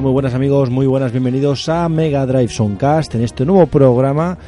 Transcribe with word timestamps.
Muy 0.00 0.12
buenas 0.12 0.32
amigos, 0.32 0.70
muy 0.70 0.86
buenas, 0.86 1.12
bienvenidos 1.12 1.68
a 1.68 1.86
Mega 1.90 2.24
Drive 2.24 2.48
Soundcast 2.48 3.14
en 3.16 3.22
este 3.22 3.44
nuevo 3.44 3.66
programa 3.66 4.38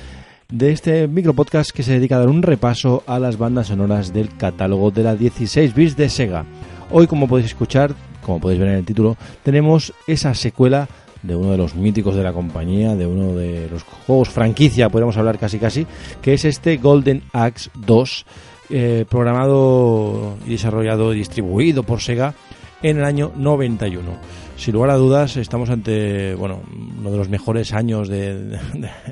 de 0.48 0.72
este 0.72 1.06
micropodcast 1.06 1.72
que 1.72 1.82
se 1.82 1.92
dedica 1.92 2.16
a 2.16 2.20
dar 2.20 2.30
un 2.30 2.40
repaso 2.40 3.02
a 3.06 3.18
las 3.18 3.36
bandas 3.36 3.66
sonoras 3.66 4.14
del 4.14 4.34
catálogo 4.34 4.90
de 4.90 5.02
la 5.02 5.14
16 5.14 5.74
bits 5.74 5.96
de 5.96 6.08
Sega. 6.08 6.46
Hoy, 6.90 7.06
como 7.06 7.28
podéis 7.28 7.48
escuchar, 7.48 7.94
como 8.24 8.40
podéis 8.40 8.60
ver 8.60 8.70
en 8.70 8.76
el 8.76 8.84
título, 8.86 9.18
tenemos 9.42 9.92
esa 10.06 10.32
secuela 10.34 10.88
de 11.22 11.36
uno 11.36 11.50
de 11.50 11.58
los 11.58 11.74
míticos 11.74 12.14
de 12.14 12.22
la 12.22 12.32
compañía, 12.32 12.96
de 12.96 13.06
uno 13.06 13.34
de 13.34 13.68
los 13.70 13.82
juegos 13.82 14.30
franquicia, 14.30 14.88
podemos 14.88 15.18
hablar 15.18 15.38
casi 15.38 15.58
casi, 15.58 15.86
que 16.22 16.32
es 16.32 16.46
este 16.46 16.78
Golden 16.78 17.24
Axe 17.34 17.68
2, 17.74 18.26
eh, 18.70 19.04
programado 19.06 20.38
y 20.46 20.52
desarrollado 20.52 21.12
y 21.12 21.18
distribuido 21.18 21.82
por 21.82 22.00
Sega 22.00 22.34
en 22.82 22.98
el 22.98 23.04
año 23.04 23.32
91. 23.36 24.18
Sin 24.56 24.74
lugar 24.74 24.90
a 24.90 24.96
dudas, 24.96 25.36
estamos 25.36 25.70
ante 25.70 26.34
bueno 26.34 26.62
uno 26.98 27.10
de 27.10 27.16
los 27.16 27.28
mejores 27.28 27.72
años 27.72 28.08
de, 28.08 28.58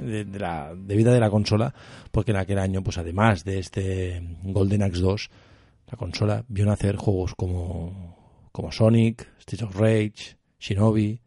de- 0.03 0.39
la, 0.39 0.73
vida 0.77 1.13
de 1.13 1.21
la 1.21 1.31
consola, 1.31 1.75
porque 2.11 2.31
en 2.33 2.37
aquel 2.39 2.59
año, 2.59 2.83
pues 2.83 2.99
además 2.99 3.45
de 3.45 3.59
este 3.59 4.23
Golden 4.43 4.83
Axe 4.83 5.01
2, 5.01 5.31
la 5.91 5.97
consola 5.97 6.45
vio 6.49 6.67
nacer 6.67 6.97
juegos 6.97 7.35
como, 7.35 8.49
como 8.53 8.71
Sonic, 8.71 9.29
Streets 9.41 9.65
of 9.65 9.77
Rage, 9.77 10.37
Shinobi 10.61 11.21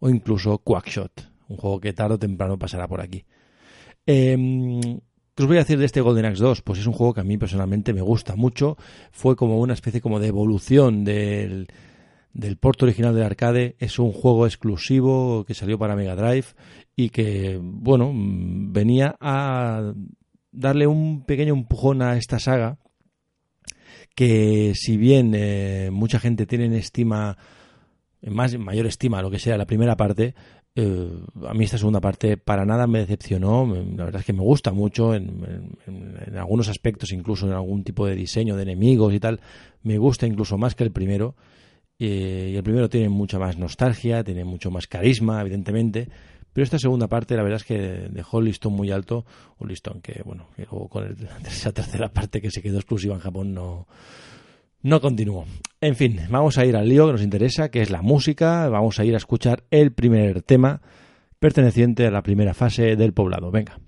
o 0.00 0.10
incluso 0.10 0.58
Quackshot, 0.58 1.28
un 1.48 1.56
juego 1.56 1.80
que 1.80 1.92
tarde 1.92 2.14
o 2.14 2.18
temprano 2.18 2.58
pasará 2.58 2.86
por 2.88 3.00
aquí. 3.00 3.24
Em, 4.06 4.80
¿Qué 5.34 5.42
os 5.42 5.48
voy 5.48 5.56
a 5.56 5.60
decir 5.60 5.78
de 5.78 5.84
este 5.86 6.00
Golden 6.00 6.26
Axe 6.26 6.42
2? 6.42 6.62
Pues 6.62 6.78
es 6.78 6.86
un 6.86 6.92
juego 6.92 7.12
que 7.12 7.20
a 7.20 7.24
mí 7.24 7.36
personalmente 7.36 7.92
me 7.92 8.02
gusta 8.02 8.36
mucho. 8.36 8.76
Fue 9.10 9.34
como 9.34 9.58
una 9.58 9.74
especie 9.74 10.00
como 10.00 10.20
de 10.20 10.28
evolución 10.28 11.04
del, 11.04 11.66
del 12.32 12.56
port 12.56 12.80
original 12.84 13.16
del 13.16 13.24
arcade. 13.24 13.74
Es 13.80 13.98
un 13.98 14.12
juego 14.12 14.46
exclusivo 14.46 15.44
que 15.44 15.54
salió 15.54 15.76
para 15.76 15.96
Mega 15.96 16.14
Drive 16.14 16.46
y 16.94 17.08
que, 17.08 17.58
bueno, 17.60 18.12
mm, 18.12 18.72
venía 18.72 19.16
a 19.20 19.92
darle 20.52 20.86
un 20.86 21.24
pequeño 21.24 21.54
empujón 21.54 22.00
a 22.02 22.16
esta 22.16 22.38
saga 22.38 22.78
que 24.14 24.72
si 24.76 24.96
bien 24.96 25.32
eh, 25.34 25.90
mucha 25.92 26.20
gente 26.20 26.46
tiene 26.46 26.66
en 26.66 26.74
estima, 26.74 27.36
más, 28.32 28.54
en 28.54 28.62
mayor 28.62 28.86
estima 28.86 29.20
lo 29.22 29.30
que 29.30 29.38
sea 29.38 29.56
la 29.58 29.66
primera 29.66 29.96
parte, 29.96 30.34
eh, 30.76 31.08
a 31.46 31.54
mí 31.54 31.64
esta 31.64 31.78
segunda 31.78 32.00
parte 32.00 32.36
para 32.36 32.64
nada 32.64 32.86
me 32.86 33.00
decepcionó. 33.00 33.66
La 33.96 34.04
verdad 34.04 34.20
es 34.20 34.26
que 34.26 34.32
me 34.32 34.40
gusta 34.42 34.72
mucho 34.72 35.14
en, 35.14 35.76
en- 35.86 36.18
en 36.26 36.36
algunos 36.38 36.68
aspectos, 36.68 37.12
incluso 37.12 37.46
en 37.46 37.52
algún 37.52 37.84
tipo 37.84 38.06
de 38.06 38.14
diseño 38.14 38.56
de 38.56 38.62
enemigos 38.62 39.12
y 39.14 39.20
tal. 39.20 39.40
Me 39.82 39.98
gusta 39.98 40.26
incluso 40.26 40.56
más 40.58 40.74
que 40.74 40.84
el 40.84 40.90
primero. 40.92 41.34
Eh, 41.98 42.50
y 42.52 42.56
el 42.56 42.62
primero 42.64 42.88
tiene 42.88 43.08
mucha 43.08 43.38
más 43.38 43.56
nostalgia, 43.56 44.24
tiene 44.24 44.44
mucho 44.44 44.70
más 44.70 44.86
carisma, 44.86 45.40
evidentemente. 45.40 46.08
Pero 46.52 46.64
esta 46.64 46.78
segunda 46.78 47.08
parte, 47.08 47.36
la 47.36 47.42
verdad 47.42 47.56
es 47.60 47.64
que 47.64 47.78
dejó 48.10 48.38
el 48.40 48.46
listón 48.46 48.72
muy 48.72 48.90
alto. 48.90 49.24
Un 49.58 49.68
listón 49.68 50.00
que, 50.00 50.22
bueno, 50.24 50.48
que 50.56 50.62
luego 50.70 50.88
con 50.88 51.04
el- 51.04 51.16
esa 51.46 51.72
tercera 51.72 52.08
parte 52.12 52.40
que 52.40 52.50
se 52.50 52.62
quedó 52.62 52.78
exclusiva 52.78 53.14
en 53.14 53.20
Japón 53.20 53.54
no, 53.54 53.86
no 54.84 55.00
continuó. 55.00 55.46
En 55.80 55.96
fin, 55.96 56.20
vamos 56.30 56.56
a 56.58 56.64
ir 56.64 56.76
al 56.76 56.88
lío 56.88 57.06
que 57.06 57.12
nos 57.12 57.22
interesa, 57.22 57.70
que 57.70 57.82
es 57.82 57.90
la 57.90 58.02
música. 58.02 58.68
Vamos 58.68 59.00
a 59.00 59.04
ir 59.04 59.14
a 59.14 59.16
escuchar 59.16 59.64
el 59.70 59.92
primer 59.92 60.42
tema 60.42 60.82
perteneciente 61.40 62.06
a 62.06 62.10
la 62.10 62.22
primera 62.22 62.54
fase 62.54 62.94
del 62.94 63.12
poblado. 63.12 63.50
Venga. 63.50 63.78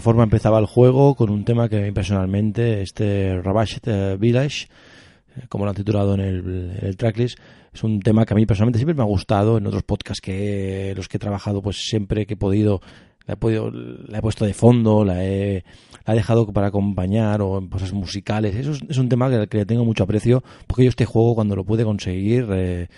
Forma 0.00 0.22
empezaba 0.22 0.58
el 0.58 0.66
juego 0.66 1.14
con 1.14 1.30
un 1.30 1.44
tema 1.44 1.68
que 1.68 1.78
a 1.78 1.80
mí 1.80 1.92
personalmente, 1.92 2.82
este 2.82 3.40
Ravaged 3.40 3.82
eh, 3.86 4.16
Village, 4.18 4.66
eh, 5.36 5.42
como 5.48 5.64
lo 5.64 5.70
han 5.70 5.76
titulado 5.76 6.14
en 6.14 6.20
el, 6.20 6.78
en 6.80 6.96
tracklist, 6.96 7.38
es 7.72 7.84
un 7.84 8.00
tema 8.00 8.26
que 8.26 8.34
a 8.34 8.36
mí 8.36 8.46
personalmente 8.46 8.78
siempre 8.78 8.94
me 8.94 9.02
ha 9.02 9.06
gustado. 9.06 9.58
En 9.58 9.66
otros 9.66 9.82
podcasts 9.84 10.20
que 10.20 10.92
los 10.96 11.08
que 11.08 11.16
he 11.16 11.20
trabajado, 11.20 11.62
pues 11.62 11.76
siempre 11.76 12.26
que 12.26 12.34
he 12.34 12.36
podido, 12.36 12.80
la 13.26 13.34
he, 13.34 13.36
podido, 13.36 13.70
la 13.70 14.18
he 14.18 14.22
puesto 14.22 14.44
de 14.44 14.54
fondo, 14.54 15.04
la 15.04 15.24
he, 15.24 15.64
la 16.04 16.14
he 16.14 16.16
dejado 16.16 16.46
para 16.52 16.68
acompañar 16.68 17.42
o 17.42 17.58
en 17.58 17.68
cosas 17.68 17.92
musicales. 17.92 18.56
Eso 18.56 18.72
es, 18.88 18.98
un 18.98 19.08
tema 19.08 19.30
que, 19.30 19.46
que 19.46 19.58
le 19.58 19.66
tengo 19.66 19.84
mucho 19.84 20.04
aprecio, 20.04 20.42
porque 20.66 20.84
yo 20.84 20.88
este 20.88 21.06
juego 21.06 21.34
cuando 21.34 21.56
lo 21.56 21.64
pude 21.64 21.84
conseguir... 21.84 22.46
Eh, 22.50 22.88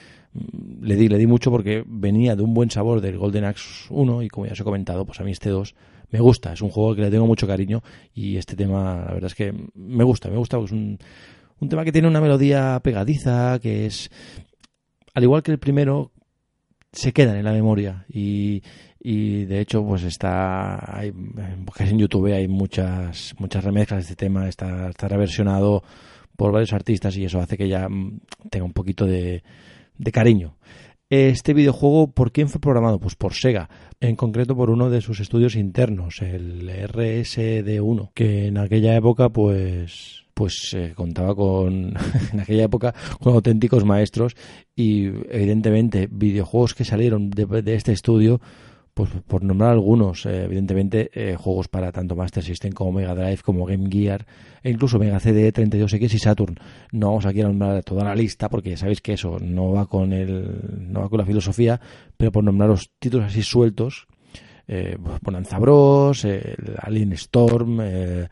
le 0.81 0.97
di, 0.97 1.09
le 1.09 1.19
di 1.19 1.27
mucho 1.27 1.51
porque 1.51 1.85
venía 1.87 2.35
de 2.35 2.43
un 2.43 2.55
buen 2.55 2.71
sabor 2.71 3.01
del 3.01 3.19
Golden 3.19 3.45
Axe 3.45 3.87
1 3.91 4.23
y 4.23 4.29
como 4.29 4.47
ya 4.47 4.53
os 4.53 4.61
he 4.61 4.65
comentado, 4.65 5.05
pues 5.05 5.21
a 5.21 5.25
mí 5.25 5.31
este 5.31 5.51
2 5.51 5.75
me 6.13 6.21
gusta, 6.21 6.53
es 6.53 6.61
un 6.61 6.69
juego 6.69 6.95
que 6.95 7.01
le 7.01 7.11
tengo 7.11 7.27
mucho 7.27 7.47
cariño 7.47 7.83
y 8.15 8.37
este 8.37 8.55
tema 8.55 9.05
la 9.07 9.15
verdad 9.15 9.31
es 9.31 9.35
que 9.35 9.53
me 9.75 10.05
gusta, 10.05 10.29
me 10.29 10.37
gusta, 10.37 10.59
es 10.59 10.71
un, 10.71 10.99
un 11.59 11.69
tema 11.69 11.85
que 11.85 11.93
tiene 11.93 12.07
una 12.07 12.21
melodía 12.21 12.79
pegadiza, 12.85 13.59
que 13.61 13.87
es, 13.87 14.11
al 15.15 15.23
igual 15.23 15.43
que 15.43 15.53
el 15.53 15.59
primero, 15.59 16.13
se 16.93 17.15
quedan 17.15 17.37
en 17.37 17.45
la 17.47 17.53
memoria 17.53 18.05
y, 18.11 18.63
y 19.01 19.47
de 19.47 19.61
hecho 19.61 19.83
pues 19.83 20.03
está 20.03 20.99
hay, 20.99 21.09
en 21.09 21.99
YouTube 21.99 22.35
hay 22.35 22.47
muchas 22.49 23.35
muchas 23.39 23.65
remezclas 23.65 24.01
de 24.01 24.13
este 24.13 24.27
tema 24.27 24.47
está, 24.47 24.91
está 24.91 25.09
reversionado 25.09 25.83
por 26.37 26.53
varios 26.53 26.75
artistas 26.75 27.17
y 27.17 27.25
eso 27.25 27.41
hace 27.41 27.57
que 27.57 27.67
ya 27.67 27.89
tenga 28.51 28.67
un 28.67 28.75
poquito 28.75 29.07
de 29.07 29.43
cariño 30.13 30.59
este 31.13 31.53
videojuego, 31.53 32.11
¿por 32.11 32.33
quién 32.33 32.49
fue 32.49 32.59
programado? 32.59 32.99
Pues 32.99 33.17
por 33.17 33.35
Sega, 33.35 33.69
en 34.01 34.17
concreto 34.17 34.57
por 34.57 34.71
uno 34.71 34.89
de 34.89 35.03
sus 35.03 35.21
estudios 35.21 35.57
internos, 35.57 36.23
el 36.23 36.67
RSD1, 36.71 38.13
que 38.15 38.47
en 38.47 38.57
aquella 38.57 38.97
época 38.97 39.29
pues 39.29 40.25
pues 40.33 40.73
eh, 40.73 40.95
contaba 40.97 41.35
con 41.35 41.93
en 42.33 42.41
aquella 42.41 42.65
época 42.65 42.95
con 43.21 43.35
auténticos 43.35 43.85
maestros 43.85 44.35
y 44.75 45.05
evidentemente 45.29 46.09
videojuegos 46.11 46.75
que 46.75 46.87
salieron 46.87 47.29
de 47.29 47.75
este 47.75 47.93
estudio 47.93 48.41
pues 48.95 49.11
por 49.27 49.43
nombrar 49.43 49.71
algunos, 49.71 50.27
eh, 50.27 50.45
evidentemente 50.45 51.11
eh, 51.15 51.37
juegos 51.37 51.69
para 51.69 51.93
tanto 51.93 52.15
Master 52.15 52.45
System 52.45 52.73
como 52.73 52.93
Mega 52.93 53.15
Drive, 53.15 53.39
como 53.43 53.65
Game 53.65 53.89
Gear 53.91 54.27
e 54.63 54.71
incluso 54.71 54.99
Mega 54.99 55.19
CD, 55.19 55.53
32X 55.53 56.15
y 56.15 56.19
Saturn. 56.19 56.57
No 56.93 57.09
vamos 57.09 57.25
aquí 57.25 57.41
a 57.41 57.45
nombrar 57.45 57.83
toda 57.85 58.05
la 58.05 58.15
lista 58.15 58.51
porque 58.51 58.77
sabéis 58.77 59.01
que 59.01 59.15
eso 59.15 59.39
no 59.41 59.73
va 59.73 59.87
con 59.87 60.13
el 60.13 60.93
no 60.93 61.01
va 61.01 61.09
con 61.09 61.19
la 61.19 61.25
filosofía, 61.25 61.81
pero 62.17 62.33
por 62.33 62.45
nombrar 62.45 62.69
los 62.69 62.91
títulos 62.99 63.27
así 63.27 63.43
sueltos, 63.43 64.07
eh, 64.69 64.99
Bonanza 65.23 65.59
Bros, 65.59 66.25
el 66.27 66.77
Alien 66.79 67.13
Storm, 67.15 67.81
el 67.81 68.29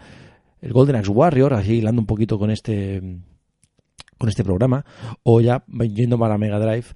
Golden 0.73 0.97
Axe 0.97 1.11
Warrior, 1.11 1.55
así 1.55 1.77
hilando 1.77 2.03
un 2.03 2.07
poquito 2.07 2.39
con 2.39 2.51
este 2.51 3.01
con 4.19 4.29
este 4.29 4.45
programa, 4.45 4.85
o 5.23 5.41
ya 5.41 5.65
yendo 5.95 6.19
para 6.19 6.37
Mega 6.37 6.59
Drive 6.59 6.89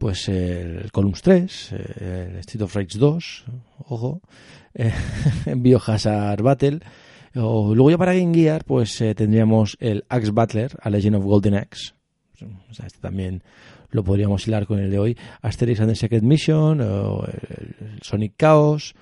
pues 0.00 0.30
el 0.30 0.90
Columns 0.92 1.20
3, 1.20 1.72
el 1.72 2.36
Street 2.36 2.62
of 2.62 2.74
Rage 2.74 2.98
2, 2.98 3.44
ojo, 3.90 4.22
eh, 4.72 4.94
Biohazard 5.56 6.42
Battle, 6.42 6.80
o 7.34 7.74
luego 7.74 7.90
ya 7.90 7.98
para 7.98 8.14
Game 8.14 8.34
Gear, 8.34 8.64
pues 8.64 8.98
eh, 9.02 9.14
tendríamos 9.14 9.76
el 9.78 10.06
Axe 10.08 10.30
Battler, 10.30 10.74
a 10.80 10.88
Legend 10.88 11.16
of 11.16 11.24
Golden 11.24 11.54
Axe, 11.54 11.92
este 12.70 12.98
también 12.98 13.42
lo 13.90 14.02
podríamos 14.02 14.48
hilar 14.48 14.66
con 14.66 14.78
el 14.78 14.90
de 14.90 14.98
hoy, 14.98 15.18
Asterix 15.42 15.80
and 15.80 15.90
the 15.90 15.96
Secret 15.96 16.22
Mission, 16.22 16.80
o 16.80 17.26
Sonic 18.00 18.36
Chaos, 18.38 18.94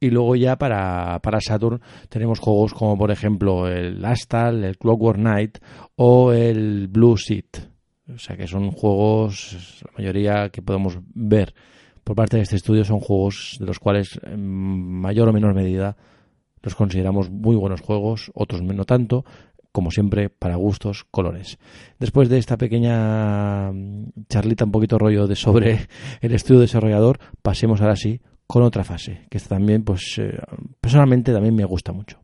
y 0.00 0.10
luego 0.10 0.34
ya 0.34 0.56
para, 0.58 1.20
para 1.22 1.40
Saturn 1.40 1.80
tenemos 2.08 2.40
juegos 2.40 2.74
como 2.74 2.98
por 2.98 3.12
ejemplo 3.12 3.68
el 3.68 4.04
Astal, 4.04 4.64
el 4.64 4.78
Clockwork 4.78 5.18
Knight 5.18 5.58
o 5.94 6.32
el 6.32 6.88
Blue 6.88 7.16
Seat. 7.16 7.69
O 8.14 8.18
sea 8.18 8.36
que 8.36 8.46
son 8.46 8.70
juegos, 8.70 9.82
la 9.84 9.92
mayoría 9.98 10.48
que 10.50 10.62
podemos 10.62 10.98
ver 11.14 11.54
por 12.04 12.16
parte 12.16 12.36
de 12.36 12.42
este 12.42 12.56
estudio 12.56 12.84
son 12.84 13.00
juegos 13.00 13.56
de 13.60 13.66
los 13.66 13.78
cuales 13.78 14.18
en 14.22 14.44
mayor 15.00 15.28
o 15.28 15.32
menor 15.32 15.54
medida 15.54 15.96
los 16.62 16.74
consideramos 16.74 17.30
muy 17.30 17.56
buenos 17.56 17.80
juegos, 17.80 18.30
otros 18.34 18.62
no 18.62 18.84
tanto, 18.84 19.24
como 19.72 19.90
siempre, 19.90 20.28
para 20.28 20.56
gustos, 20.56 21.04
colores. 21.10 21.58
Después 21.98 22.28
de 22.28 22.38
esta 22.38 22.56
pequeña 22.56 23.72
charlita 24.28 24.64
un 24.64 24.72
poquito 24.72 24.98
rollo 24.98 25.26
de 25.26 25.36
sobre 25.36 25.88
el 26.20 26.32
estudio 26.32 26.60
desarrollador, 26.60 27.18
pasemos 27.42 27.80
ahora 27.80 27.96
sí 27.96 28.20
con 28.46 28.62
otra 28.62 28.84
fase, 28.84 29.26
que 29.30 29.38
también, 29.38 29.84
pues, 29.84 30.18
eh, 30.18 30.36
personalmente 30.80 31.32
también 31.32 31.54
me 31.54 31.64
gusta 31.64 31.92
mucho. 31.92 32.20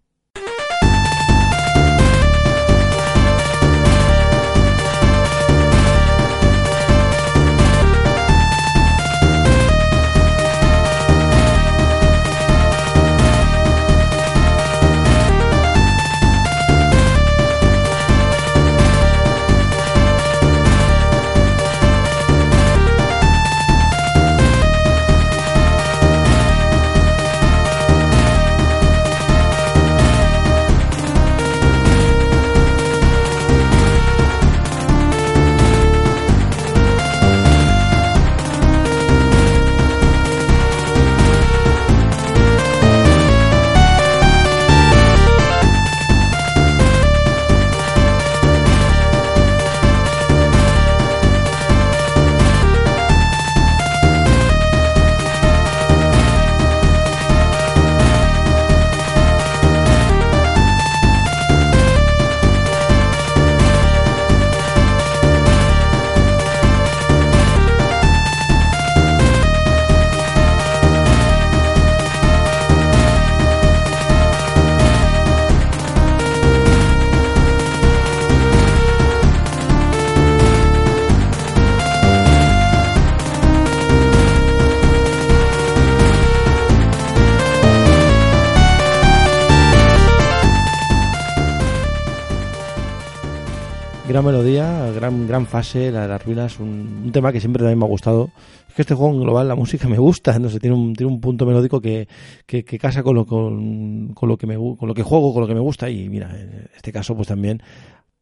Gran, 95.26 95.46
fase, 95.46 95.90
la 95.90 96.02
de 96.02 96.08
las 96.08 96.24
ruinas, 96.24 96.58
un, 96.60 97.10
tema 97.12 97.32
que 97.32 97.40
siempre 97.40 97.60
también 97.60 97.78
me 97.78 97.84
ha 97.84 97.88
gustado. 97.88 98.30
Es 98.68 98.74
que 98.74 98.82
este 98.82 98.94
juego 98.94 99.14
en 99.14 99.22
global, 99.22 99.48
la 99.48 99.54
música 99.54 99.88
me 99.88 99.98
gusta, 99.98 100.38
no 100.38 100.48
sé, 100.48 100.60
tiene 100.60 100.76
un, 100.76 100.94
tiene 100.94 101.12
un 101.12 101.20
punto 101.20 101.46
melódico 101.46 101.80
que, 101.80 102.08
que, 102.46 102.64
que 102.64 102.78
casa 102.78 103.02
con 103.02 103.14
lo, 103.14 103.26
con, 103.26 104.12
con, 104.14 104.28
lo 104.28 104.36
que 104.36 104.46
me, 104.46 104.56
con 104.56 104.88
lo 104.88 104.94
que 104.94 105.02
juego, 105.02 105.32
con 105.32 105.42
lo 105.42 105.48
que 105.48 105.54
me 105.54 105.60
gusta 105.60 105.88
y 105.90 106.08
mira, 106.08 106.30
en 106.38 106.68
este 106.74 106.92
caso 106.92 107.14
pues 107.14 107.28
también 107.28 107.62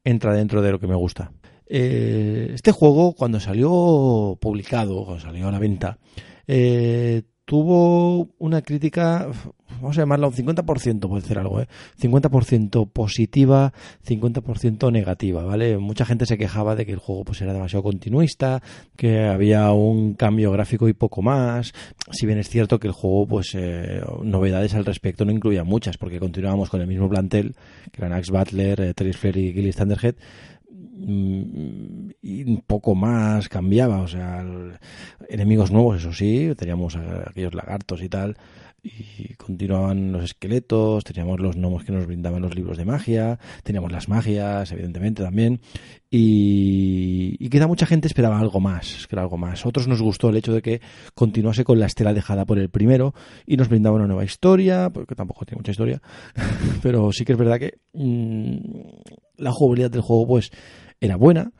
entra 0.04 0.34
dentro 0.34 0.62
de 0.62 0.73
lo 0.73 0.78
que 0.78 0.87
me 0.87 0.94
gusta. 0.94 1.32
Eh, 1.66 2.50
este 2.54 2.73
juego 2.73 3.14
cuando 3.14 3.40
salió 3.40 4.37
publicado, 4.40 5.04
cuando 5.04 5.20
salió 5.20 5.49
a 5.49 5.52
la 5.52 5.58
venta, 5.58 5.99
eh, 6.46 7.23
tuvo 7.44 8.30
una 8.38 8.62
crítica, 8.62 9.28
vamos 9.80 9.98
a 9.98 10.02
llamarla 10.02 10.28
un 10.28 10.32
50%, 10.32 11.08
puede 11.08 11.22
ser 11.22 11.38
algo, 11.38 11.60
¿eh? 11.60 11.68
50% 12.00 12.90
positiva, 12.90 13.72
50% 14.06 14.90
negativa, 14.90 15.44
¿vale? 15.44 15.76
Mucha 15.78 16.06
gente 16.06 16.26
se 16.26 16.38
quejaba 16.38 16.74
de 16.74 16.86
que 16.86 16.92
el 16.92 16.98
juego 16.98 17.24
pues 17.24 17.42
era 17.42 17.52
demasiado 17.52 17.82
continuista, 17.82 18.62
que 18.96 19.24
había 19.24 19.70
un 19.72 20.14
cambio 20.14 20.52
gráfico 20.52 20.88
y 20.88 20.94
poco 20.94 21.20
más, 21.20 21.72
si 22.10 22.26
bien 22.26 22.38
es 22.38 22.48
cierto 22.48 22.80
que 22.80 22.86
el 22.86 22.94
juego 22.94 23.26
pues 23.26 23.54
eh, 23.54 24.00
novedades 24.22 24.74
al 24.74 24.86
respecto 24.86 25.24
no 25.24 25.32
incluía 25.32 25.64
muchas, 25.64 25.98
porque 25.98 26.18
continuábamos 26.18 26.70
con 26.70 26.80
el 26.80 26.86
mismo 26.86 27.08
plantel, 27.08 27.54
que 27.92 28.00
eran 28.00 28.12
Axe 28.12 28.32
Butler, 28.32 28.80
eh, 28.80 28.94
Terry 28.94 29.12
Flair 29.12 29.36
y 29.36 29.52
Gilly 29.52 29.72
Thunderhead, 29.72 30.16
y 30.96 32.44
un 32.44 32.62
poco 32.66 32.94
más 32.94 33.48
cambiaba, 33.48 34.00
o 34.00 34.08
sea, 34.08 34.44
enemigos 35.28 35.70
nuevos, 35.70 35.98
eso 35.98 36.12
sí, 36.12 36.52
teníamos 36.56 36.96
aquellos 36.96 37.54
lagartos 37.54 38.02
y 38.02 38.08
tal, 38.08 38.36
y 38.84 39.34
continuaban 39.34 40.12
los 40.12 40.24
esqueletos, 40.24 41.04
teníamos 41.04 41.40
los 41.40 41.56
gnomos 41.56 41.84
que 41.84 41.92
nos 41.92 42.06
brindaban 42.06 42.42
los 42.42 42.54
libros 42.54 42.76
de 42.76 42.84
magia, 42.84 43.38
teníamos 43.62 43.90
las 43.90 44.08
magias, 44.08 44.70
evidentemente 44.72 45.22
también, 45.22 45.60
y, 46.10 47.34
y 47.38 47.48
quizá 47.48 47.66
mucha 47.66 47.86
gente 47.86 48.06
esperaba 48.06 48.38
algo 48.38 48.60
más, 48.60 49.06
que 49.08 49.18
algo 49.18 49.38
más. 49.38 49.64
Otros 49.64 49.88
nos 49.88 50.02
gustó 50.02 50.28
el 50.28 50.36
hecho 50.36 50.52
de 50.52 50.60
que 50.60 50.80
continuase 51.14 51.64
con 51.64 51.80
la 51.80 51.86
estela 51.86 52.12
dejada 52.12 52.44
por 52.44 52.58
el 52.58 52.68
primero 52.68 53.14
y 53.46 53.56
nos 53.56 53.68
brindaba 53.68 53.96
una 53.96 54.06
nueva 54.06 54.24
historia, 54.24 54.90
porque 54.90 55.14
tampoco 55.14 55.46
tiene 55.46 55.60
mucha 55.60 55.72
historia, 55.72 56.02
pero 56.82 57.10
sí 57.10 57.24
que 57.24 57.32
es 57.32 57.38
verdad 57.38 57.58
que 57.58 57.78
mmm, 57.94 58.58
la 59.38 59.50
jugabilidad 59.50 59.90
del 59.90 60.02
juego, 60.02 60.26
pues, 60.26 60.50
era 61.00 61.16
buena 61.16 61.52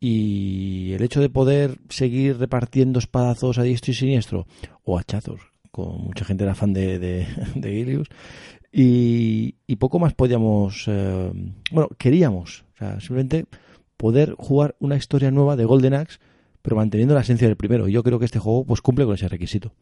y 0.00 0.92
el 0.92 1.02
hecho 1.02 1.20
de 1.20 1.28
poder 1.28 1.78
seguir 1.88 2.38
repartiendo 2.38 2.98
espadazos 2.98 3.58
a 3.58 3.62
diestro 3.62 3.92
y 3.92 3.94
siniestro 3.94 4.46
o 4.82 4.98
hachazos, 4.98 5.40
con 5.70 6.06
mucha 6.06 6.24
gente 6.24 6.44
era 6.44 6.54
fan 6.54 6.72
de, 6.72 6.98
de, 6.98 7.26
de 7.54 7.74
Ilius, 7.74 8.08
y, 8.72 9.56
y, 9.66 9.76
poco 9.76 9.98
más 9.98 10.14
podíamos, 10.14 10.84
eh, 10.88 11.30
bueno, 11.70 11.88
queríamos, 11.98 12.64
o 12.74 12.78
sea, 12.78 13.00
simplemente 13.00 13.44
poder 13.98 14.34
jugar 14.38 14.74
una 14.80 14.96
historia 14.96 15.30
nueva 15.30 15.54
de 15.54 15.66
Golden 15.66 15.94
Axe, 15.94 16.18
pero 16.62 16.74
manteniendo 16.74 17.14
la 17.14 17.20
esencia 17.20 17.46
del 17.46 17.56
primero. 17.56 17.86
Y 17.86 17.92
yo 17.92 18.02
creo 18.02 18.18
que 18.18 18.24
este 18.24 18.38
juego 18.38 18.64
pues 18.64 18.80
cumple 18.80 19.04
con 19.04 19.14
ese 19.14 19.28
requisito. 19.28 19.72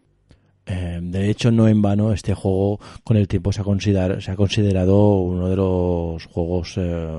De 1.11 1.31
hecho, 1.31 1.51
no 1.51 1.69
en 1.69 1.83
vano, 1.83 2.13
este 2.13 2.35
juego 2.35 2.79
con 3.05 3.17
el 3.17 3.29
tiempo 3.29 3.53
se 3.53 3.61
ha 3.61 3.65
considerado, 3.65 4.21
se 4.21 4.31
ha 4.31 4.37
considerado 4.37 5.19
uno 5.21 5.49
de 5.49 5.57
los 5.57 6.25
juegos 6.27 6.75
eh, 6.77 7.19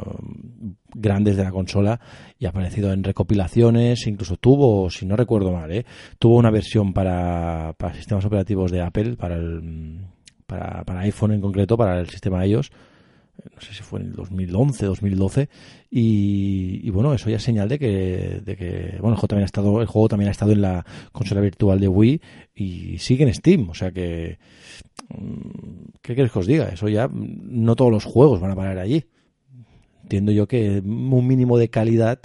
grandes 0.93 1.38
de 1.38 1.43
la 1.43 1.51
consola 1.51 2.00
y 2.39 2.45
ha 2.45 2.50
aparecido 2.50 2.91
en 2.93 3.03
recopilaciones, 3.03 4.07
incluso 4.07 4.38
tuvo, 4.38 4.89
si 4.89 5.05
no 5.05 5.15
recuerdo 5.15 5.51
mal, 5.51 5.71
¿eh? 5.71 5.86
tuvo 6.19 6.38
una 6.38 6.51
versión 6.51 6.93
para, 6.93 7.74
para 7.77 7.93
sistemas 7.93 8.25
operativos 8.25 8.71
de 8.71 8.81
Apple, 8.81 9.15
para, 9.15 9.36
el, 9.36 10.00
para, 10.45 10.83
para 10.83 11.01
iPhone 11.01 11.33
en 11.33 11.41
concreto, 11.41 11.77
para 11.77 12.00
el 12.00 12.10
sistema 12.10 12.45
iOS, 12.45 12.71
no 13.53 13.61
sé 13.61 13.73
si 13.73 13.83
fue 13.83 14.00
en 14.00 14.07
el 14.07 14.13
2011, 14.13 14.85
2012, 14.85 15.50
y, 15.89 16.81
y, 16.83 16.89
bueno, 16.89 17.13
eso 17.13 17.29
ya 17.29 17.38
es 17.38 17.43
señal 17.43 17.69
de 17.69 17.79
que, 17.79 18.41
de 18.43 18.55
que 18.55 18.97
bueno, 19.00 19.15
el 19.15 19.19
juego, 19.19 19.27
también 19.27 19.43
ha 19.43 19.45
estado, 19.45 19.81
el 19.81 19.88
juego 19.88 20.07
también 20.09 20.29
ha 20.29 20.31
estado 20.31 20.51
en 20.51 20.61
la 20.61 20.85
consola 21.11 21.41
virtual 21.41 21.79
de 21.79 21.88
Wii 21.88 22.21
y 22.55 22.97
sigue 23.00 23.23
en 23.23 23.33
Steam, 23.33 23.69
o 23.69 23.73
sea 23.73 23.91
que, 23.91 24.38
mm, 25.09 26.00
¿qué 26.01 26.13
quieres 26.13 26.31
que 26.31 26.39
os 26.39 26.47
diga? 26.47 26.69
Eso 26.69 26.88
ya, 26.88 27.09
no 27.11 27.75
todos 27.75 27.91
los 27.91 28.05
juegos 28.05 28.39
van 28.39 28.51
a 28.51 28.55
parar 28.55 28.77
allí. 28.77 29.05
Entiendo 30.03 30.31
yo 30.31 30.47
que 30.47 30.81
un 30.83 31.27
mínimo 31.27 31.57
de 31.57 31.69
calidad 31.69 32.19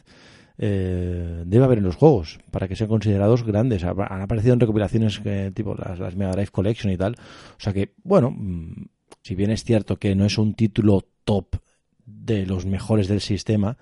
eh, 0.58 1.42
debe 1.46 1.64
haber 1.64 1.78
en 1.78 1.84
los 1.84 1.96
juegos 1.96 2.40
para 2.50 2.66
que 2.66 2.76
sean 2.76 2.88
considerados 2.88 3.44
grandes. 3.44 3.84
Han 3.84 4.22
aparecido 4.22 4.54
en 4.54 4.60
recopilaciones 4.60 5.20
que, 5.20 5.52
tipo 5.54 5.74
las, 5.74 5.98
las 5.98 6.16
Mega 6.16 6.32
Drive 6.32 6.50
Collection 6.50 6.92
y 6.92 6.96
tal. 6.96 7.14
O 7.14 7.60
sea 7.60 7.72
que, 7.72 7.92
bueno, 8.02 8.30
mm, 8.30 8.86
si 9.26 9.34
bien 9.34 9.50
es 9.50 9.64
cierto 9.64 9.96
que 9.96 10.14
no 10.14 10.24
es 10.24 10.38
un 10.38 10.54
título 10.54 11.04
top 11.24 11.56
de 12.04 12.46
los 12.46 12.64
mejores 12.64 13.08
del 13.08 13.20
sistema, 13.20 13.76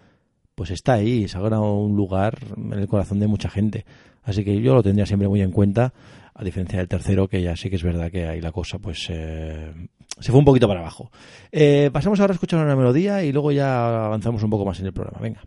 pues 0.55 0.71
está 0.71 0.95
ahí 0.95 1.29
se 1.29 1.37
ha 1.37 1.43
ganado 1.43 1.75
un 1.75 1.95
lugar 1.95 2.39
en 2.57 2.73
el 2.73 2.89
corazón 2.89 3.21
de 3.21 3.27
mucha 3.27 3.51
gente. 3.51 3.85
Así 4.23 4.43
que 4.43 4.59
yo 4.63 4.73
lo 4.73 4.83
tendría 4.83 5.05
siempre 5.05 5.29
muy 5.29 5.43
en 5.43 5.51
cuenta, 5.51 5.93
a 6.33 6.43
diferencia 6.43 6.79
del 6.79 6.89
tercero, 6.89 7.29
que 7.29 7.43
ya 7.43 7.57
sí 7.57 7.69
que 7.69 7.77
es 7.77 7.83
verdad 7.83 8.11
que 8.11 8.27
ahí 8.27 8.41
la 8.41 8.53
cosa 8.53 8.79
pues 8.79 9.07
eh, 9.11 9.71
se 10.19 10.31
fue 10.31 10.39
un 10.39 10.47
poquito 10.47 10.67
para 10.67 10.81
abajo. 10.81 11.11
Eh, 11.53 11.91
pasamos 11.93 12.19
ahora 12.21 12.33
a 12.33 12.37
escuchar 12.37 12.65
una 12.65 12.75
melodía 12.75 13.23
y 13.23 13.31
luego 13.31 13.53
ya 13.53 14.07
avanzamos 14.07 14.43
un 14.43 14.49
poco 14.49 14.65
más 14.65 14.81
en 14.81 14.87
el 14.87 14.95
programa. 14.95 15.19
Venga. 15.21 15.43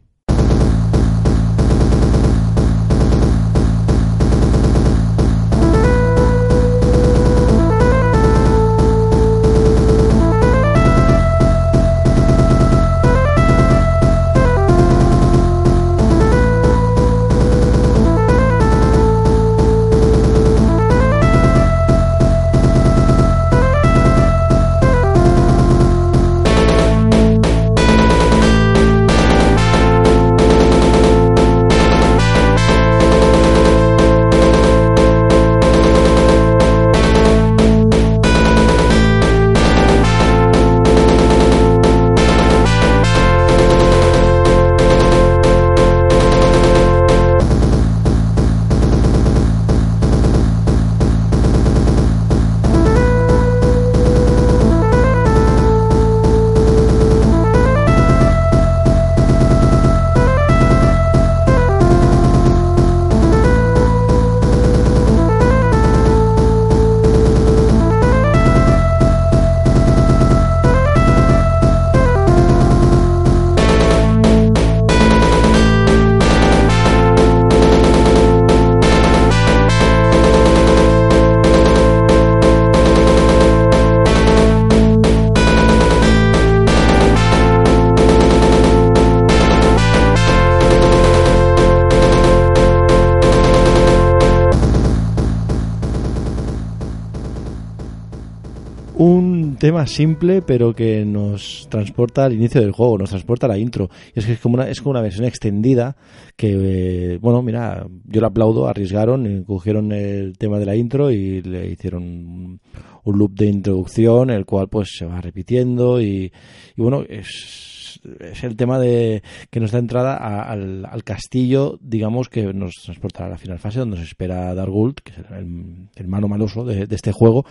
Tema 99.67 99.85
simple, 99.85 100.41
pero 100.41 100.73
que 100.73 101.03
nos 101.03 101.67
transporta 101.69 102.23
al 102.23 102.31
inicio 102.31 102.61
del 102.61 102.71
juego, 102.71 102.97
nos 102.97 103.09
transporta 103.09 103.47
a 103.47 103.49
la 103.49 103.57
intro. 103.57 103.89
Y 104.15 104.19
es 104.19 104.25
que 104.25 104.31
es 104.31 104.39
como 104.39 104.55
una, 104.55 104.69
es 104.69 104.79
como 104.79 104.91
una 104.91 105.01
versión 105.01 105.25
extendida 105.25 105.97
que, 106.37 107.15
eh, 107.15 107.17
bueno, 107.17 107.41
mira, 107.41 107.85
yo 108.05 108.21
lo 108.21 108.27
aplaudo, 108.27 108.69
arriesgaron, 108.69 109.43
cogieron 109.43 109.91
el 109.91 110.37
tema 110.37 110.57
de 110.57 110.65
la 110.65 110.77
intro 110.77 111.11
y 111.11 111.41
le 111.41 111.69
hicieron 111.69 112.61
un 113.03 113.17
loop 113.17 113.33
de 113.33 113.47
introducción, 113.47 114.29
el 114.29 114.45
cual 114.45 114.69
pues 114.69 114.87
se 114.97 115.05
va 115.05 115.19
repitiendo 115.19 115.99
y, 116.01 116.31
y 116.77 116.81
bueno, 116.81 117.03
es, 117.03 117.99
es 118.21 118.43
el 118.45 118.55
tema 118.55 118.79
de 118.79 119.21
que 119.49 119.59
nos 119.59 119.71
da 119.71 119.79
entrada 119.79 120.15
al, 120.15 120.85
al, 120.85 121.03
castillo, 121.03 121.77
digamos, 121.81 122.29
que 122.29 122.53
nos 122.53 122.71
transporta 122.85 123.25
a 123.25 123.29
la 123.29 123.37
final 123.37 123.59
fase, 123.59 123.79
donde 123.79 123.97
nos 123.97 124.07
espera 124.07 124.55
Dargult, 124.55 125.01
que 125.01 125.11
es 125.11 125.17
el, 125.17 125.89
hermano 125.93 126.29
maloso 126.29 126.63
de, 126.63 126.87
de 126.87 126.95
este 126.95 127.11
juego. 127.11 127.45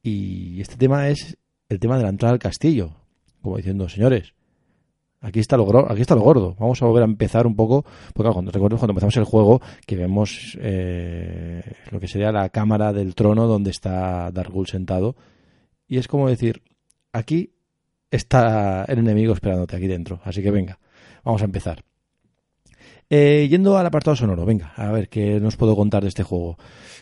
Y 0.00 0.60
este 0.60 0.76
tema 0.76 1.08
es 1.08 1.36
el 1.68 1.80
tema 1.80 1.96
de 1.96 2.04
la 2.04 2.10
entrada 2.10 2.32
al 2.32 2.38
castillo, 2.38 2.90
como 3.42 3.56
diciendo, 3.56 3.88
señores, 3.88 4.34
aquí 5.20 5.40
está 5.40 5.56
lo, 5.56 5.90
aquí 5.90 6.00
está 6.00 6.14
lo 6.14 6.22
gordo, 6.22 6.54
vamos 6.58 6.80
a 6.82 6.86
volver 6.86 7.02
a 7.02 7.06
empezar 7.06 7.46
un 7.46 7.56
poco, 7.56 7.84
porque 8.14 8.32
cuando 8.32 8.50
recuerdo 8.50 8.78
cuando 8.78 8.92
empezamos 8.92 9.16
el 9.16 9.24
juego, 9.24 9.60
que 9.86 9.96
vemos 9.96 10.56
eh, 10.60 11.62
lo 11.90 12.00
que 12.00 12.08
sería 12.08 12.32
la 12.32 12.48
cámara 12.48 12.92
del 12.92 13.14
trono 13.14 13.46
donde 13.46 13.70
está 13.70 14.30
Dargul 14.30 14.66
sentado, 14.66 15.16
y 15.88 15.98
es 15.98 16.08
como 16.08 16.28
decir, 16.28 16.62
aquí 17.12 17.52
está 18.10 18.84
el 18.84 18.98
enemigo 18.98 19.34
esperándote 19.34 19.76
aquí 19.76 19.86
dentro, 19.86 20.20
así 20.24 20.42
que 20.42 20.50
venga, 20.50 20.78
vamos 21.24 21.42
a 21.42 21.46
empezar. 21.46 21.82
Eh, 23.08 23.46
yendo 23.48 23.78
al 23.78 23.86
apartado 23.86 24.16
sonoro, 24.16 24.44
venga, 24.44 24.72
a 24.76 24.90
ver 24.90 25.08
qué 25.08 25.38
nos 25.38 25.56
puedo 25.56 25.76
contar 25.76 26.02
de 26.02 26.08
este 26.08 26.24
juego. 26.24 26.58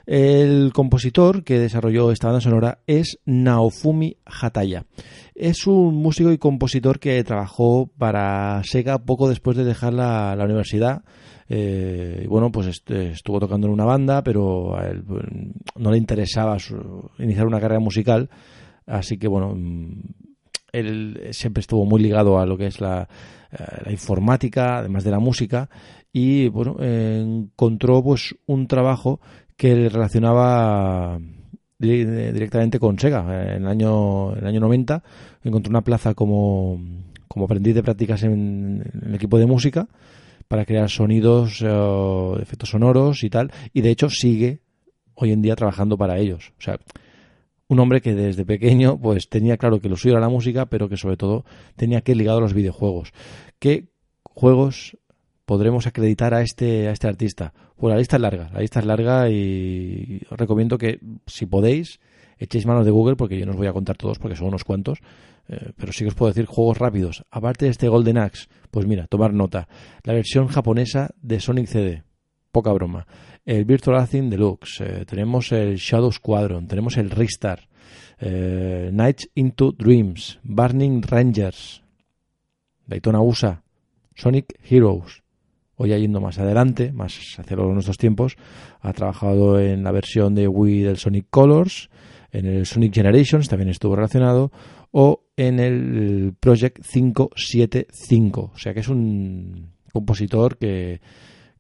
El 0.07 0.73
compositor 0.75 1.45
que 1.45 1.59
desarrolló 1.59 2.11
esta 2.11 2.27
banda 2.27 2.43
sonora 2.43 2.81
es 2.87 3.21
Naofumi 3.25 4.19
Hataya. 4.27 4.85
Es 5.35 5.67
un 5.67 5.95
músico 5.95 6.31
y 6.31 6.37
compositor 6.37 6.99
que 6.99 7.25
trabajó 7.25 7.91
para 7.99 8.61
Sega 8.65 8.99
poco 8.99 9.31
después 9.31 9.57
de 9.57 9.65
dejar 9.65 9.95
la, 9.95 10.37
la 10.37 10.45
universidad. 10.45 11.05
Eh, 11.49 12.27
bueno, 12.29 12.53
pues 12.53 12.83
estuvo 12.87 13.41
tocando 13.41 13.67
en 13.67 13.73
una 13.73 13.85
banda, 13.87 14.23
pero 14.23 14.77
a 14.77 14.87
él 14.87 15.05
no 15.77 15.91
le 15.91 15.99
interesaba 15.99 16.59
iniciar 17.19 17.47
una 17.47 17.61
carrera 17.61 17.81
musical. 17.81 18.29
Así 18.87 19.17
que 19.17 19.29
bueno, 19.29 19.57
él 20.75 21.29
siempre 21.33 21.61
estuvo 21.61 21.85
muy 21.85 22.03
ligado 22.03 22.39
a 22.39 22.47
lo 22.47 22.57
que 22.57 22.67
es 22.67 22.81
la, 22.81 23.09
la 23.85 23.91
informática, 23.91 24.79
además 24.79 25.05
de 25.05 25.11
la 25.11 25.19
música, 25.19 25.69
y 26.13 26.49
bueno, 26.49 26.77
encontró 26.81 28.03
pues 28.03 28.35
un 28.47 28.67
trabajo 28.67 29.21
que 29.57 29.75
le 29.75 29.89
relacionaba 29.89 31.19
directamente 31.79 32.79
con 32.79 32.99
Sega. 32.99 33.55
En 33.55 33.63
el 33.63 33.69
año, 33.69 34.33
en 34.33 34.39
el 34.39 34.47
año 34.47 34.61
90 34.61 35.03
encontró 35.43 35.71
una 35.71 35.83
plaza 35.83 36.15
como, 36.15 36.81
como 37.29 37.45
aprendiz 37.45 37.75
de 37.75 37.83
prácticas 37.83 38.23
en, 38.23 38.83
en, 38.93 39.09
el 39.09 39.15
equipo 39.15 39.39
de 39.39 39.47
música 39.47 39.89
para 40.49 40.65
crear 40.65 40.91
sonidos, 40.91 41.61
uh, 41.63 42.37
efectos 42.41 42.71
sonoros 42.71 43.25
y 43.25 43.31
tal, 43.31 43.51
y 43.73 43.81
de 43.81 43.91
hecho 43.91 44.11
sigue 44.11 44.61
hoy 45.15 45.33
en 45.33 45.43
día 45.43 45.57
trabajando 45.57 45.97
para 45.97 46.19
ellos. 46.19 46.53
O 46.59 46.63
sea, 46.63 46.79
un 47.75 47.81
hombre 47.81 48.01
que 48.01 48.15
desde 48.15 48.45
pequeño 48.45 48.99
pues 48.99 49.29
tenía 49.29 49.57
claro 49.57 49.81
que 49.81 49.89
lo 49.89 49.97
suyo 49.97 50.13
era 50.15 50.21
la 50.21 50.29
música, 50.29 50.67
pero 50.67 50.89
que 50.89 50.97
sobre 50.97 51.17
todo 51.17 51.45
tenía 51.77 52.01
que 52.01 52.13
ir 52.13 52.19
ligado 52.19 52.39
a 52.39 52.41
los 52.41 52.55
videojuegos. 52.55 53.13
¿Qué 53.59 53.89
juegos 54.23 54.97
podremos 55.45 55.87
acreditar 55.87 56.33
a 56.35 56.41
este, 56.41 56.89
a 56.89 56.93
este 56.93 57.09
artista? 57.09 57.53
Pues 57.77 57.93
la 57.93 57.99
lista 57.99 58.17
es 58.17 58.23
larga, 58.23 58.51
la 58.53 58.61
lista 58.61 58.81
es 58.81 58.87
larga 58.87 59.29
y 59.29 60.23
os 60.31 60.39
recomiendo 60.39 60.79
que 60.79 61.01
si 61.27 61.47
podéis 61.47 62.01
echéis 62.39 62.67
manos 62.67 62.85
de 62.85 62.91
Google 62.91 63.17
porque 63.17 63.39
yo 63.39 63.47
no 63.47 63.53
os 63.53 63.59
voy 63.59 63.67
a 63.67 63.73
contar 63.73 63.97
todos 63.97 64.19
porque 64.19 64.37
son 64.37 64.49
unos 64.49 64.65
cuantos, 64.65 65.01
eh, 65.49 65.73
pero 65.77 65.93
sí 65.93 66.05
que 66.05 66.09
os 66.09 66.15
puedo 66.15 66.33
decir 66.33 66.47
juegos 66.47 66.79
rápidos. 66.79 67.25
Aparte 67.31 67.67
de 67.67 67.73
este 67.73 67.89
Golden 67.89 68.19
Axe, 68.19 68.47
pues 68.71 68.87
mira, 68.87 69.07
tomar 69.07 69.35
nota. 69.35 69.69
La 70.05 70.15
versión 70.15 70.47
japonesa 70.47 71.11
de 71.21 71.41
Sonic 71.41 71.67
CD. 71.67 72.05
Poca 72.55 72.73
broma. 72.73 73.07
El 73.45 73.67
Virtual 73.67 73.97
Racing 73.97 74.31
Deluxe, 74.31 74.81
eh, 74.81 75.05
tenemos 75.05 75.53
el 75.53 75.77
Shadow 75.77 76.11
Squadron, 76.11 76.67
tenemos 76.67 76.97
el 76.97 77.11
Ristar, 77.11 77.69
eh, 78.21 78.91
Nights 78.93 79.29
into 79.35 79.73
Dreams, 79.73 80.39
Burning 80.45 81.03
Rangers, 81.03 81.83
Daytona 82.87 83.21
USA, 83.21 83.63
Sonic 84.15 84.55
Heroes. 84.71 85.23
Hoy 85.77 85.89
yendo 85.89 86.21
más 86.21 86.39
adelante, 86.39 86.93
más 86.93 87.19
hacia 87.37 87.57
los 87.57 87.75
nuestros 87.75 87.99
tiempos, 87.99 88.37
ha 88.81 88.93
trabajado 88.93 89.59
en 89.59 89.83
la 89.83 89.91
versión 89.91 90.37
de 90.37 90.47
Wii 90.47 90.83
del 90.83 90.97
Sonic 90.97 91.27
Colors, 91.29 91.91
en 92.31 92.47
el 92.47 92.67
Sonic 92.67 92.95
Generations 92.95 93.49
también 93.49 93.71
estuvo 93.71 93.97
relacionado, 93.97 94.53
o 94.93 95.25
en 95.37 95.59
el 95.59 96.35
Project 96.39 96.85
575. 96.87 98.53
O 98.55 98.59
sea 98.59 98.73
que 98.73 98.81
es 98.81 98.89
un 98.89 99.73
compositor 99.93 100.57
que, 100.57 101.01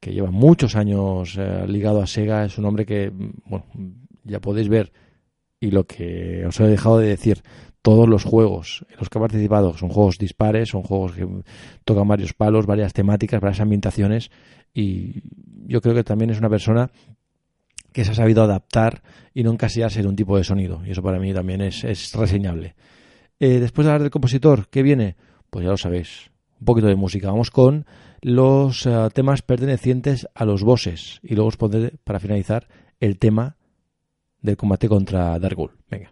que 0.04 0.12
lleva 0.12 0.30
muchos 0.30 0.76
años 0.76 1.34
eh, 1.38 1.64
ligado 1.66 2.02
a 2.02 2.06
Sega, 2.06 2.44
es 2.44 2.58
un 2.58 2.66
hombre 2.66 2.84
que, 2.84 3.10
bueno, 3.46 3.64
ya 4.22 4.38
podéis 4.38 4.68
ver, 4.68 4.92
y 5.58 5.70
lo 5.70 5.84
que 5.84 6.44
os 6.46 6.60
he 6.60 6.64
dejado 6.64 6.98
de 6.98 7.08
decir, 7.08 7.42
todos 7.80 8.06
los 8.06 8.22
juegos 8.22 8.84
en 8.90 8.96
los 8.98 9.08
que 9.08 9.16
ha 9.16 9.22
participado 9.22 9.74
son 9.78 9.88
juegos 9.88 10.18
dispares, 10.18 10.68
son 10.68 10.82
juegos 10.82 11.12
que 11.12 11.26
tocan 11.86 12.06
varios 12.06 12.34
palos, 12.34 12.66
varias 12.66 12.92
temáticas, 12.92 13.40
varias 13.40 13.60
ambientaciones 13.60 14.30
y 14.74 15.22
yo 15.66 15.80
creo 15.80 15.94
que 15.94 16.04
también 16.04 16.28
es 16.28 16.38
una 16.38 16.50
persona 16.50 16.90
que 17.92 18.04
se 18.04 18.10
ha 18.10 18.14
sabido 18.14 18.42
adaptar 18.42 19.02
y 19.32 19.42
no 19.42 19.52
encasillarse 19.52 20.00
en 20.00 20.08
un 20.08 20.16
tipo 20.16 20.36
de 20.36 20.44
sonido 20.44 20.82
y 20.84 20.90
eso 20.90 21.02
para 21.02 21.18
mí 21.18 21.32
también 21.32 21.62
es, 21.62 21.82
es 21.82 22.12
reseñable. 22.12 22.74
Eh, 23.40 23.58
después 23.58 23.86
de 23.86 23.92
hablar 23.92 24.02
del 24.02 24.10
compositor, 24.10 24.68
¿qué 24.68 24.82
viene? 24.82 25.16
Pues 25.48 25.64
ya 25.64 25.70
lo 25.70 25.78
sabéis, 25.78 26.30
un 26.60 26.66
poquito 26.66 26.88
de 26.88 26.96
música. 26.96 27.28
Vamos 27.28 27.50
con 27.50 27.86
los 28.24 28.86
uh, 28.86 29.10
temas 29.12 29.42
pertenecientes 29.42 30.26
a 30.34 30.46
los 30.46 30.62
bosses 30.62 31.20
y 31.22 31.34
luego 31.34 31.48
os 31.48 31.58
pondré 31.58 31.92
para 32.04 32.18
finalizar 32.18 32.68
el 32.98 33.18
tema 33.18 33.58
del 34.40 34.56
combate 34.56 34.88
contra 34.88 35.38
Dargul. 35.38 35.72
Venga. 35.90 36.10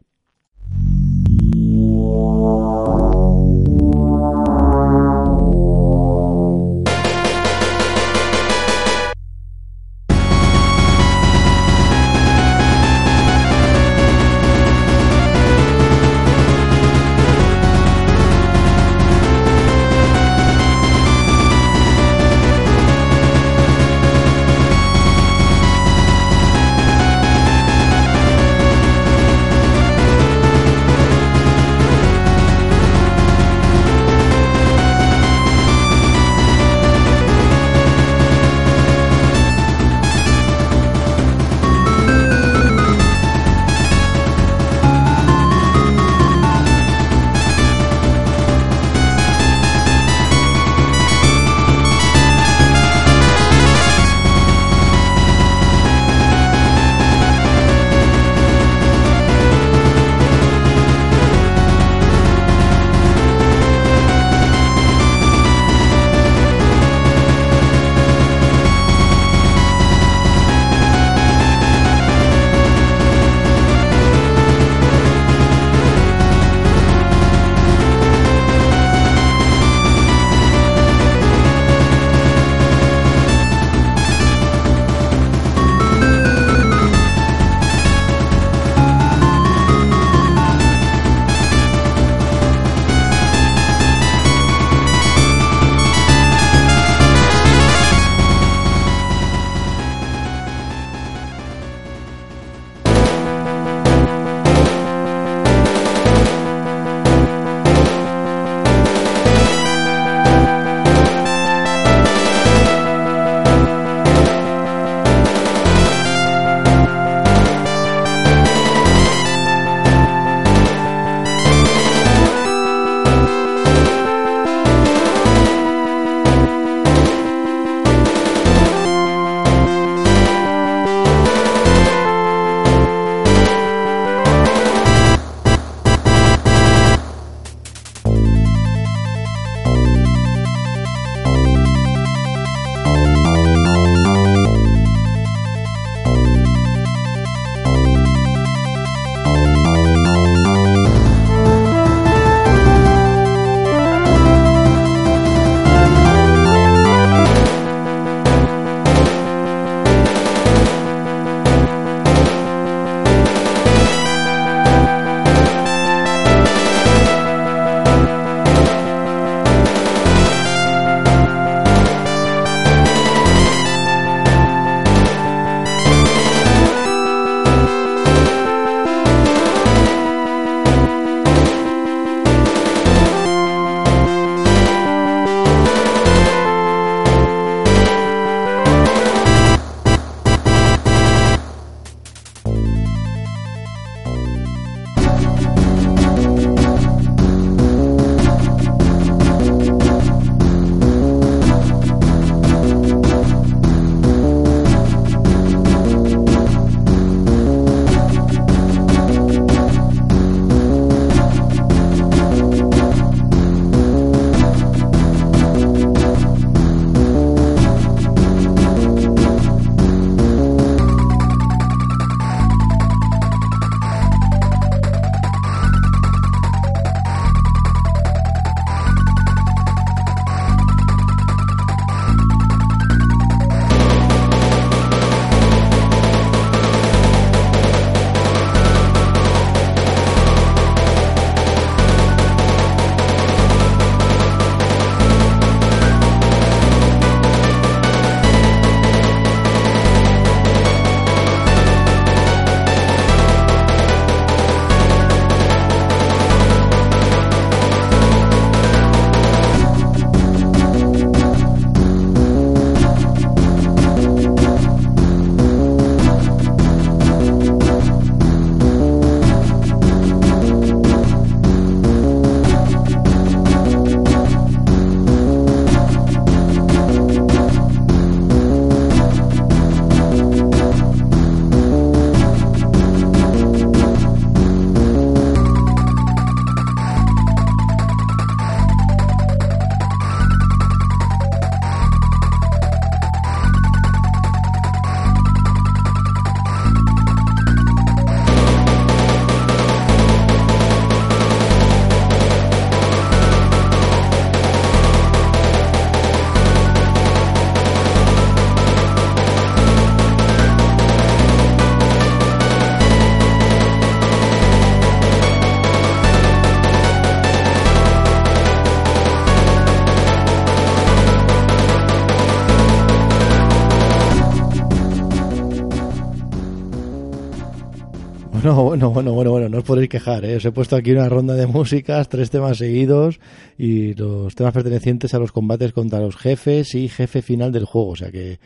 Bueno, 328.82 328.94
bueno, 328.94 329.12
bueno, 329.12 329.30
bueno, 329.30 329.48
no 329.48 329.58
os 329.58 329.64
podéis 329.64 329.88
quejar, 329.88 330.24
¿eh? 330.24 330.34
Os 330.34 330.44
he 330.44 330.50
puesto 330.50 330.74
aquí 330.74 330.90
una 330.90 331.08
ronda 331.08 331.34
de 331.34 331.46
músicas, 331.46 332.08
tres 332.08 332.30
temas 332.30 332.58
seguidos 332.58 333.20
y 333.56 333.94
los 333.94 334.34
temas 334.34 334.52
pertenecientes 334.52 335.14
a 335.14 335.20
los 335.20 335.30
combates 335.30 335.72
contra 335.72 336.00
los 336.00 336.16
jefes 336.16 336.74
y 336.74 336.88
jefe 336.88 337.22
final 337.22 337.52
del 337.52 337.64
juego, 337.64 337.90
o 337.90 337.96
sea 337.96 338.10
que 338.10 338.40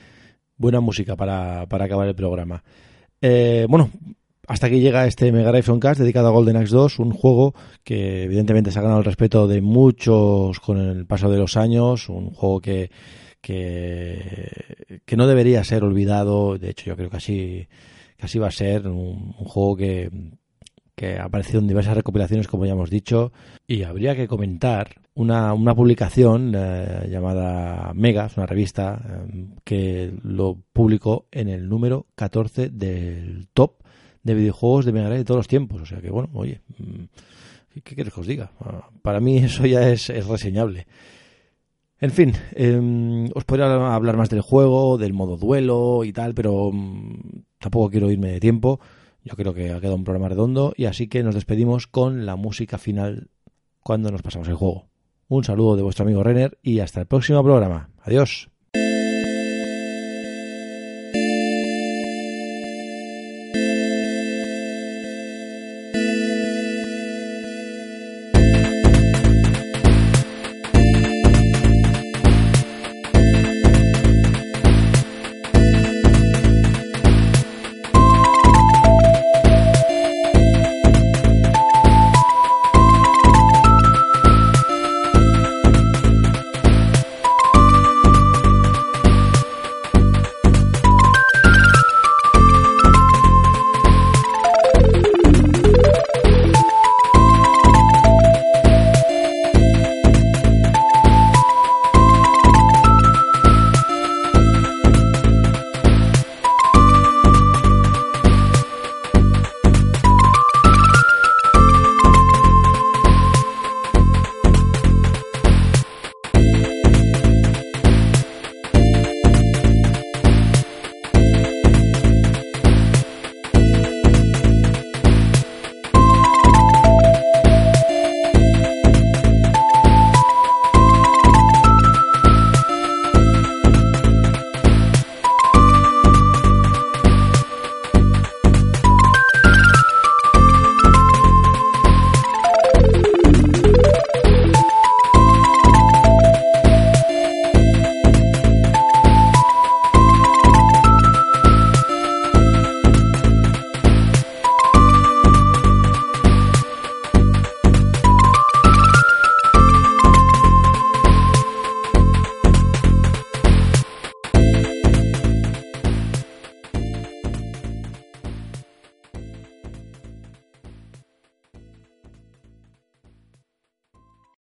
buena 0.59 0.81
música 0.81 1.17
para, 1.17 1.65
para 1.71 1.87
acabar 1.87 2.07
el 2.07 2.15
programa. 2.15 2.63
Eh, 3.23 3.65
bueno, 3.71 3.89
hasta 4.47 4.67
aquí 4.67 4.79
llega 4.81 5.07
este 5.07 5.33
Mega 5.33 5.49
Drive 5.49 5.63
Soundcast 5.63 6.01
dedicado 6.01 6.29
a 6.29 6.33
Golden 6.33 6.57
Axe 6.57 6.75
2, 6.75 6.99
un 6.99 7.13
juego 7.13 7.55
que 7.83 8.25
evidentemente 8.25 8.71
se 8.71 8.79
ha 8.79 8.83
ganado 8.83 8.99
el 8.99 9.07
respeto 9.07 9.49
de 9.49 9.63
muchos 9.63 10.61
con 10.61 10.77
el 10.77 11.07
paso 11.07 11.31
de 11.31 11.39
los 11.39 11.57
años, 11.57 12.11
un 12.11 12.29
juego 12.29 12.61
que, 12.61 12.91
que, 13.41 15.01
que 15.03 15.17
no 15.17 15.27
debería 15.27 15.65
ser 15.65 15.83
olvidado, 15.83 16.59
de 16.59 16.69
hecho 16.69 16.85
yo 16.85 16.97
creo 16.97 17.09
que 17.09 17.17
así, 17.17 17.69
así 18.21 18.39
va 18.39 18.49
a 18.49 18.53
ser, 18.53 18.87
un, 18.89 19.35
un 19.39 19.45
juego 19.45 19.77
que, 19.77 20.11
que 20.97 21.19
ha 21.19 21.25
aparecido 21.25 21.61
en 21.61 21.69
diversas 21.69 21.95
recopilaciones, 21.95 22.49
como 22.49 22.65
ya 22.65 22.73
hemos 22.73 22.91
dicho, 22.91 23.31
y 23.67 23.83
habría 23.83 24.17
que 24.17 24.27
comentar 24.27 25.03
una, 25.15 25.53
una 25.53 25.75
publicación 25.75 26.53
eh, 26.57 27.07
llamada 27.11 27.93
Mega, 27.95 28.27
es 28.27 28.37
una 28.37 28.47
revista 28.47 29.01
eh, 29.05 29.47
que 29.63 30.15
lo 30.23 30.59
publicó 30.73 31.27
en 31.31 31.49
el 31.49 31.69
número 31.69 32.07
14 32.15 32.71
del 32.71 33.47
top 33.53 33.83
de 34.23 34.35
videojuegos 34.35 34.87
de 34.87 34.93
Mega 34.93 35.11
de 35.11 35.25
todos 35.25 35.39
los 35.39 35.49
tiempos. 35.49 35.83
O 35.83 35.87
sea 35.87 36.01
que, 36.01 36.11
bueno, 36.11 36.31
oye, 36.33 36.63
mm, 36.79 37.81
¿qué 37.85 37.95
quieres 37.95 38.13
que 38.13 38.21
os 38.21 38.27
diga? 38.27 38.51
Ah, 38.61 38.89
Para 39.03 39.21
mí 39.21 39.37
eso 39.39 39.67
ya 39.67 39.89
es, 39.89 40.09
es 40.09 40.27
reseñable. 40.27 40.87
En 41.99 42.11
fin, 42.11 42.35
eh, 42.53 43.31
os 43.35 43.45
podría 43.45 43.95
hablar 43.95 44.17
más 44.17 44.29
del 44.29 44.43
juego, 44.43 44.99
del 44.99 45.15
modo 45.15 45.37
duelo 45.37 46.05
y 46.05 46.13
tal, 46.13 46.35
pero 46.35 46.71
mm, 46.73 47.45
tampoco 47.59 47.91
quiero 47.91 48.11
irme 48.11 48.33
de 48.33 48.41
tiempo. 48.41 48.81
Yo 49.25 49.35
creo 49.35 49.55
que 49.55 49.73
ha 49.73 49.81
quedado 49.81 49.97
un 49.97 50.05
programa 50.05 50.29
redondo 50.29 50.73
y 50.77 50.85
así 50.85 51.09
que 51.09 51.23
nos 51.23 51.35
despedimos 51.35 51.87
con 51.87 52.27
la 52.27 52.37
música 52.37 52.79
final 52.79 53.29
cuando 53.81 54.11
nos 54.11 54.23
pasamos 54.23 54.49
el 54.49 54.55
juego. 54.55 54.89
Un 55.29 55.43
saludo 55.43 55.75
de 55.77 55.83
vuestro 55.83 56.05
amigo 56.05 56.23
Renner 56.23 56.59
y 56.63 56.81
hasta 56.81 57.01
el 57.01 57.07
próximo 57.07 57.43
programa. 57.43 57.91
Adiós. 58.03 58.51